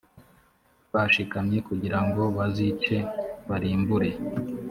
bashikamye 0.93 1.57
kugira 1.67 1.97
ngo 2.05 2.23
bazice 2.37 2.95
barimbure 3.49 4.09